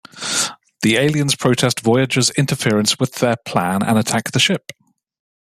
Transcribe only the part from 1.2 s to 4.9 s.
protest Voyager's interference with their plan and attack the ship.